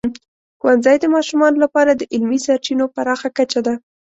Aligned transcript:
ښوونځی 0.59 0.95
د 0.99 1.05
ماشومانو 1.15 1.57
لپاره 1.65 1.91
د 1.95 2.01
علمي 2.13 2.39
سرچینو 2.45 2.85
پراخه 2.95 3.29
کچه 3.37 3.59
ده. 3.65 3.73